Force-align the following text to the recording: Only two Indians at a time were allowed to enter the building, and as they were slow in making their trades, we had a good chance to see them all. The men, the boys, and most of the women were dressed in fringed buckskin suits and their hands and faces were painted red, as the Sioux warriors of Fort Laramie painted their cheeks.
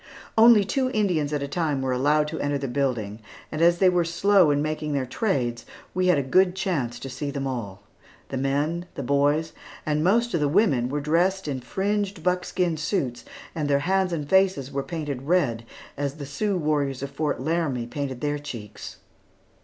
Only 0.35 0.63
two 0.65 0.89
Indians 0.89 1.31
at 1.31 1.43
a 1.43 1.47
time 1.47 1.83
were 1.83 1.91
allowed 1.91 2.27
to 2.29 2.39
enter 2.39 2.57
the 2.57 2.67
building, 2.67 3.19
and 3.51 3.61
as 3.61 3.77
they 3.77 3.87
were 3.87 4.03
slow 4.03 4.49
in 4.49 4.59
making 4.59 4.93
their 4.93 5.05
trades, 5.05 5.63
we 5.93 6.07
had 6.07 6.17
a 6.17 6.23
good 6.23 6.55
chance 6.55 6.97
to 6.97 7.07
see 7.07 7.29
them 7.29 7.45
all. 7.45 7.83
The 8.29 8.37
men, 8.37 8.87
the 8.95 9.03
boys, 9.03 9.53
and 9.85 10.03
most 10.03 10.33
of 10.33 10.39
the 10.39 10.49
women 10.49 10.89
were 10.89 11.01
dressed 11.01 11.47
in 11.47 11.61
fringed 11.61 12.23
buckskin 12.23 12.77
suits 12.77 13.25
and 13.53 13.69
their 13.69 13.81
hands 13.85 14.11
and 14.11 14.27
faces 14.27 14.71
were 14.71 14.81
painted 14.81 15.27
red, 15.27 15.65
as 15.95 16.15
the 16.15 16.25
Sioux 16.25 16.57
warriors 16.57 17.03
of 17.03 17.11
Fort 17.11 17.39
Laramie 17.39 17.85
painted 17.85 18.21
their 18.21 18.39
cheeks. 18.39 18.97